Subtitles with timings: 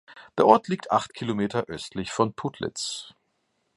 [0.35, 3.13] Der Ort liegt acht Kilometer östlich von Putlitz.